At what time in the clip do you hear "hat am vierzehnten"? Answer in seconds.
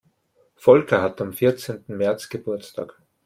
1.03-1.95